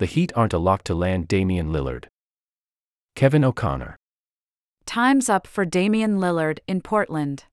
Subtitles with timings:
[0.00, 2.06] the Heat aren't a lock to land Damian Lillard.
[3.14, 3.96] Kevin O'Connor.
[4.86, 7.44] Time's up for Damian Lillard in Portland.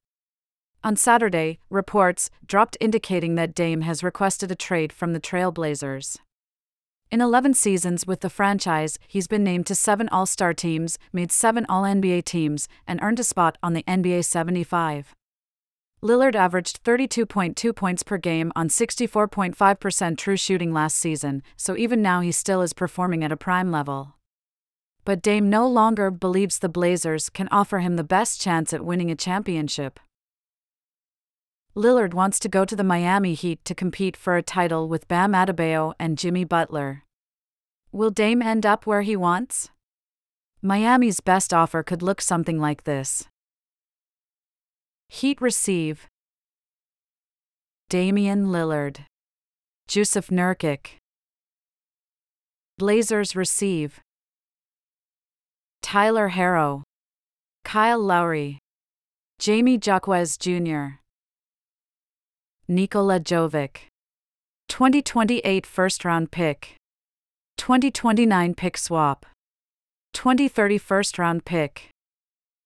[0.81, 6.19] On Saturday, reports dropped indicating that Dame has requested a trade from the Trailblazers.
[7.11, 11.33] In 11 seasons with the franchise, he's been named to seven All Star teams, made
[11.33, 15.16] seven All NBA teams, and earned a spot on the NBA 75.
[16.01, 22.21] Lillard averaged 32.2 points per game on 64.5% true shooting last season, so even now
[22.21, 24.13] he still is performing at a prime level.
[25.05, 29.09] But Dame no longer believes the Blazers can offer him the best chance at winning
[29.09, 29.99] a championship.
[31.75, 35.33] Lillard wants to go to the Miami Heat to compete for a title with Bam
[35.33, 37.03] Adebayo and Jimmy Butler.
[37.91, 39.69] Will Dame end up where he wants?
[40.61, 43.27] Miami's best offer could look something like this.
[45.09, 46.07] Heat receive
[47.89, 49.05] Damian Lillard,
[49.87, 50.97] Jusuf Nurkic.
[52.77, 54.01] Blazers receive
[55.81, 56.83] Tyler Herro.
[57.63, 58.59] Kyle Lowry,
[59.39, 60.99] Jamie Jaquez Jr.
[62.67, 63.87] Nikola Jovic.
[64.69, 66.75] 2028 first round pick.
[67.57, 69.25] 2029 pick swap.
[70.13, 71.89] 2030 first round pick.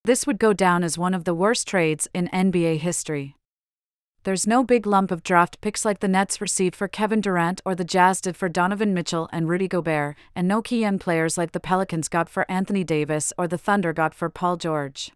[0.04, 3.36] This would go down as one of the worst trades in NBA history.
[4.24, 7.76] There's no big lump of draft picks like the Nets received for Kevin Durant or
[7.76, 11.52] the Jazz did for Donovan Mitchell and Rudy Gobert, and no key end players like
[11.52, 15.12] the Pelicans got for Anthony Davis or the Thunder got for Paul George.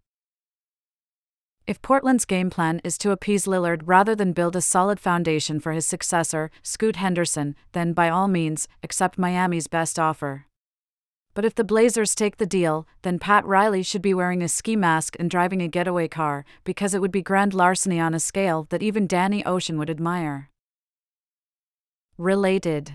[1.66, 5.72] If Portland's game plan is to appease Lillard rather than build a solid foundation for
[5.72, 10.46] his successor, Scoot Henderson, then by all means, accept Miami's best offer.
[11.36, 14.78] But if the Blazers take the deal, then Pat Riley should be wearing a ski
[14.78, 18.68] mask and driving a getaway car, because it would be grand larceny on a scale
[18.70, 20.50] that even Danny Ocean would admire.
[22.18, 22.94] Related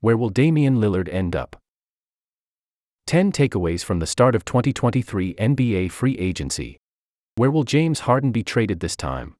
[0.00, 1.56] Where will Damian Lillard end up?
[3.06, 6.76] 10 takeaways from the start of 2023 NBA free agency.
[7.36, 9.36] Where will James Harden be traded this time?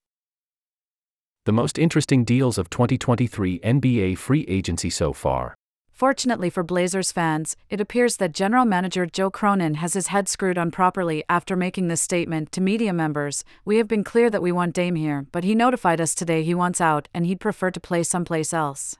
[1.44, 5.54] The most interesting deals of 2023 NBA free agency so far.
[5.96, 10.58] Fortunately for Blazers fans, it appears that general manager Joe Cronin has his head screwed
[10.58, 13.44] on properly after making this statement to media members.
[13.64, 16.54] We have been clear that we want Dame here, but he notified us today he
[16.54, 18.96] wants out and he'd prefer to play someplace else.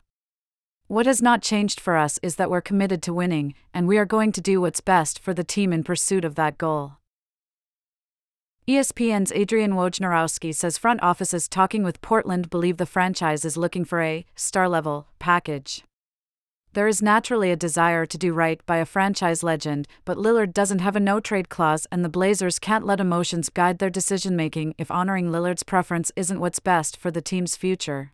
[0.87, 4.07] What has not changed for us is that we're committed to winning, and we are
[4.07, 6.93] going to do what's best for the team in pursuit of that goal.
[8.67, 14.01] ESPN's Adrian Wojnarowski says front offices talking with Portland believe the franchise is looking for
[14.01, 15.85] a star level package.
[16.77, 20.81] There is naturally a desire to do right by a franchise legend, but Lillard doesn't
[20.81, 24.75] have a no trade clause, and the Blazers can't let emotions guide their decision making
[24.77, 28.13] if honoring Lillard's preference isn't what's best for the team's future.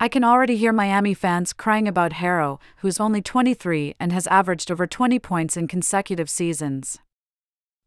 [0.00, 4.68] I can already hear Miami fans crying about Herro, who's only 23 and has averaged
[4.68, 6.98] over 20 points in consecutive seasons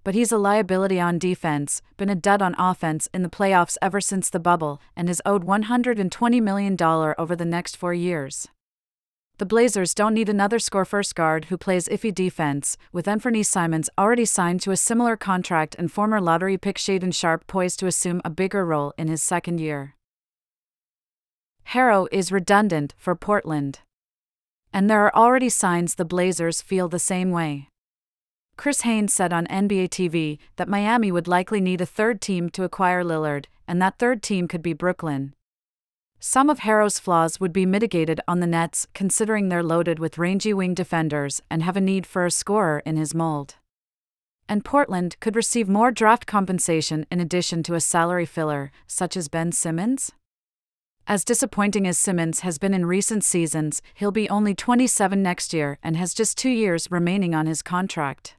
[0.06, 4.02] but he's a liability on defense, been a dud on offense in the playoffs ever
[4.02, 6.76] since the bubble, and is owed $120 million
[7.18, 8.50] over the next four years.
[9.40, 13.90] The Blazers don't need another score first guard who plays iffy defense, with Anfernee Simons
[13.98, 18.22] already signed to a similar contract and former lottery pick Shaedon Sharpe poised to assume
[18.24, 19.96] a bigger role in his second year.
[21.70, 23.80] Herro is redundant for Portland.
[24.72, 27.70] And there are already signs the Blazers feel the same way.
[28.56, 32.64] Chris Haynes said on NBA TV that Miami would likely need a third team to
[32.64, 35.34] acquire Lillard, and that third team could be Brooklyn.
[36.26, 40.54] Some of Herro's flaws would be mitigated on the Nets, considering they're loaded with rangy
[40.54, 43.56] wing defenders and have a need for a scorer in his mold.
[44.48, 49.28] And Portland could receive more draft compensation in addition to a salary filler, such as
[49.28, 50.12] Ben Simmons?
[51.08, 55.78] As disappointing as Simmons has been in recent seasons, he'll be only 27 next year
[55.84, 58.38] and has just two years remaining on his contract.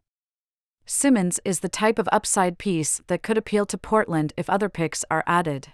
[0.86, 5.04] Simmons is the type of upside piece that could appeal to Portland if other picks
[5.10, 5.68] are added.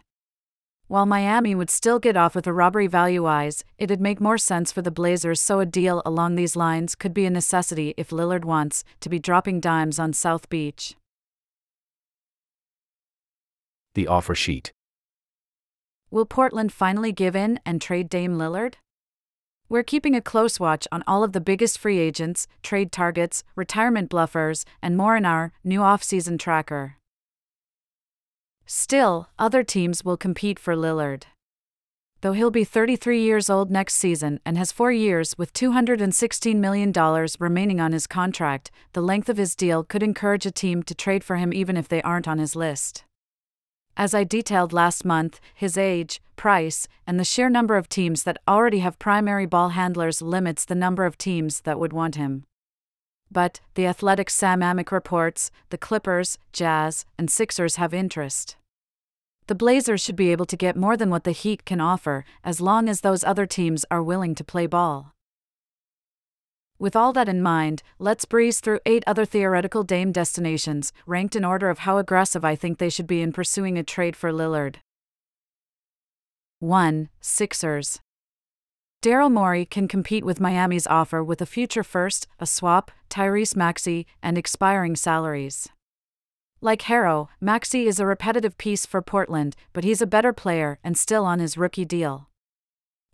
[0.90, 4.72] While Miami would still get off with a robbery value wise, it'd make more sense
[4.72, 8.44] for the Blazers, so a deal along these lines could be a necessity if Lillard
[8.44, 10.96] wants to be dropping dimes on South Beach.
[13.94, 14.72] The offer sheet.
[16.10, 18.74] Will Portland finally give in and trade Dame Lillard?
[19.68, 24.10] We're keeping a close watch on all of the biggest free agents, trade targets, retirement
[24.10, 26.96] bluffers, and more in our new offseason tracker.
[28.72, 31.24] Still, other teams will compete for Lillard.
[32.20, 36.92] Though he'll be 33 years old next season and has four years with $216 million
[37.40, 41.24] remaining on his contract, the length of his deal could encourage a team to trade
[41.24, 43.02] for him even if they aren't on his list.
[43.96, 48.38] As I detailed last month, his age, price, and the sheer number of teams that
[48.46, 52.44] already have primary ball handlers limits the number of teams that would want him.
[53.32, 58.56] But, the Athletic's Sam Amick reports, the Clippers, Jazz, and Sixers have interest.
[59.50, 62.60] The Blazers should be able to get more than what the Heat can offer, as
[62.60, 65.12] long as those other teams are willing to play ball.
[66.78, 71.44] With all that in mind, let's breeze through eight other theoretical Dame destinations, ranked in
[71.44, 74.76] order of how aggressive I think they should be in pursuing a trade for Lillard.
[76.60, 77.08] 1.
[77.20, 77.98] Sixers.
[79.02, 84.06] Daryl Morey can compete with Miami's offer with a future first, a swap, Tyrese Maxey,
[84.22, 85.70] and expiring salaries.
[86.62, 90.96] Like Herro, Maxey is a repetitive piece for Portland, but he's a better player and
[90.96, 92.28] still on his rookie deal.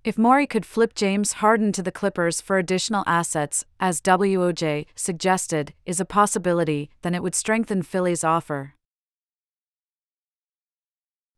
[0.02, 5.74] If Morey could flip James Harden to the Clippers for additional assets, as WOJ suggested,
[5.84, 8.74] is a possibility, then it would strengthen Philly's offer.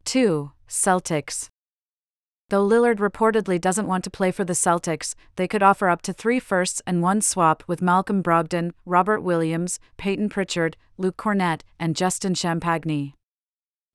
[0.05, 0.53] 2.
[0.67, 1.49] Celtics.
[2.51, 6.15] Though Lillard reportedly doesn't want to play for the Celtics, they could offer up to
[6.15, 11.95] three firsts and one swap with Malcolm Brogdon, Robert Williams, Payton Pritchard, Luke Kornet, and
[11.95, 13.13] Justin Champagnie.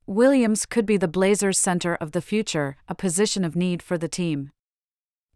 [0.05, 4.07] Williams could be the Blazers' center of the future, a position of need for the
[4.07, 4.51] team.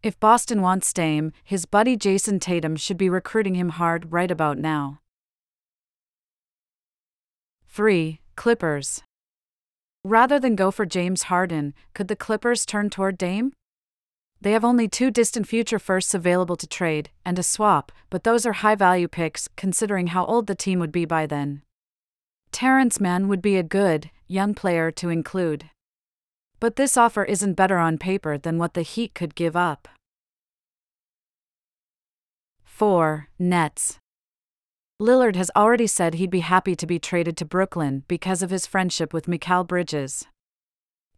[0.03, 4.59] If Boston wants Dame, his buddy Jayson Tatum should be recruiting him hard right about
[4.59, 4.99] now.
[7.67, 8.19] 3.
[8.35, 9.01] Clippers.
[10.03, 13.53] Rather than go for James Harden, could the Clippers turn toward Dame?
[14.39, 18.45] They have only two distant future firsts available to trade, and a swap, but those
[18.45, 21.63] are high value picks considering how old the team would be by then.
[22.51, 25.69] Terance Mann would be a good, young player to include.
[26.59, 29.87] But this offer isn't better on paper than what the Heat could give up.
[32.63, 33.27] 4.
[33.39, 33.99] Nets.
[34.99, 38.65] Lillard has already said he'd be happy to be traded to Brooklyn because of his
[38.65, 40.25] friendship with Mikal Bridges.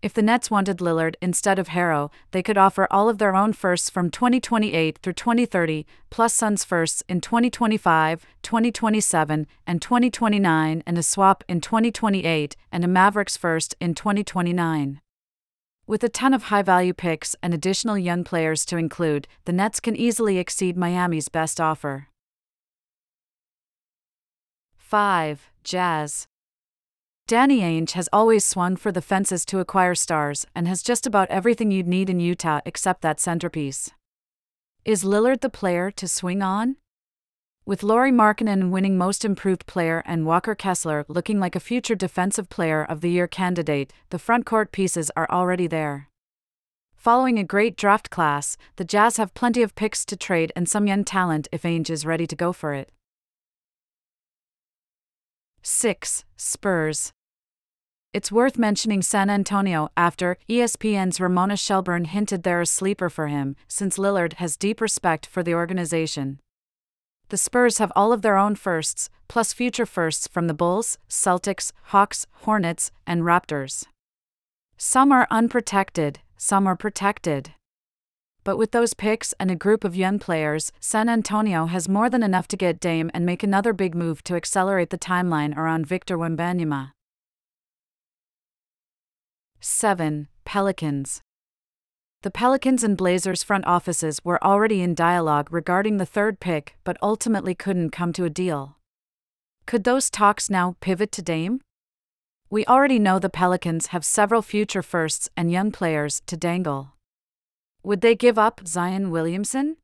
[0.01, 3.53] If the Nets wanted Lillard instead of Herro, they could offer all of their own
[3.53, 11.03] firsts from 2028 through 2030, plus Suns firsts in 2025, 2027, and 2029, and a
[11.03, 14.99] swap in 2028 and a Mavericks first in 2029.
[15.87, 19.79] With a ton of high value picks and additional young players to include, the Nets
[19.79, 22.09] can easily exceed Miami's best offer.
[24.89, 25.51] 5.
[25.63, 26.25] Jazz.
[27.27, 31.29] Danny Ainge has always swung for the fences to acquire stars and has just about
[31.29, 33.91] everything you'd need in Utah except that centerpiece.
[34.85, 36.77] Is Lillard the player to swing on?
[37.67, 42.49] With Lauri Markkanen winning Most Improved Player and Walker Kessler looking like a future Defensive
[42.49, 46.09] Player of the Year candidate, the frontcourt pieces are already there.
[46.95, 50.87] Following a great draft class, the Jazz have plenty of picks to trade and some
[50.87, 52.91] young talent if Ainge is ready to go for it.
[55.61, 56.23] 6.
[56.37, 57.11] Spurs.
[58.13, 63.55] It's worth mentioning San Antonio after ESPN's Ramona Shelburne hinted they're a sleeper for him,
[63.67, 66.39] since Lillard has deep respect for the organization.
[67.29, 71.71] The Spurs have all of their own firsts, plus future firsts from the Bulls, Celtics,
[71.83, 73.85] Hawks, Hornets, and Raptors.
[74.77, 77.53] Some are unprotected, some are protected.
[78.43, 82.23] But with those picks and a group of young players, San Antonio has more than
[82.23, 86.17] enough to get Dame and make another big move to accelerate the timeline around Victor
[86.17, 86.91] Wembanyama.
[89.59, 90.29] 7.
[90.45, 91.21] Pelicans.
[92.21, 96.97] The Pelicans and Blazers front offices were already in dialogue regarding the third pick but
[97.01, 98.77] ultimately couldn't come to a deal.
[99.65, 101.61] Could those talks now pivot to Dame?
[102.49, 106.93] We already know the Pelicans have several future firsts and young players to dangle.
[107.89, 109.77] Would they give up Zion Williamson?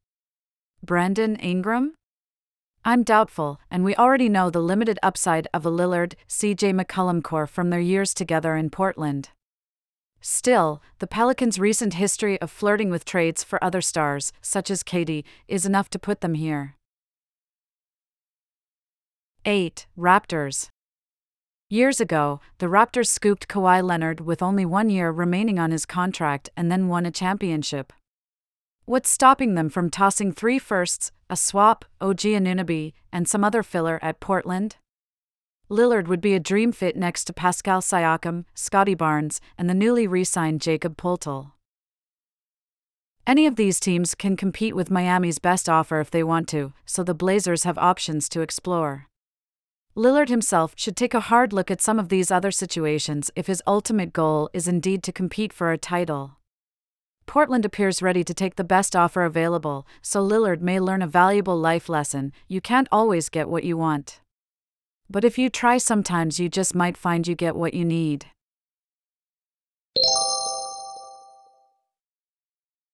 [0.83, 1.95] Brandon Ingram?
[2.83, 7.47] I'm doubtful, and we already know the limited upside of a Lillard, CJ McCollum core
[7.47, 9.29] from their years together in Portland.
[10.21, 15.23] Still, the Pelicans' recent history of flirting with trades for other stars, such as KD,
[15.47, 16.75] is enough to put them here.
[19.45, 19.87] 8.
[19.97, 20.69] Raptors.
[21.69, 26.47] Years ago, the Raptors scooped Kawhi Leonard with only one year remaining on his contract
[26.55, 27.91] and then won a championship.
[28.85, 33.97] What's stopping them from tossing three firsts, a swap, OG Anunoby, and some other filler
[34.03, 34.75] at Portland?
[35.67, 40.05] Lillard would be a dream fit next to Pascal Siakam, Scottie Barnes, and the newly
[40.05, 41.53] re signed Jakob Poeltl.
[43.25, 47.03] Any of these teams can compete with Miami's best offer if they want to, so
[47.03, 49.07] the Blazers have options to explore.
[49.97, 53.63] Lillard himself should take a hard look at some of these other situations if his
[53.65, 56.37] ultimate goal is indeed to compete for a title.
[57.25, 61.57] Portland appears ready to take the best offer available, so Lillard may learn a valuable
[61.57, 64.19] life lesson you can't always get what you want.
[65.09, 68.25] But if you try, sometimes you just might find you get what you need.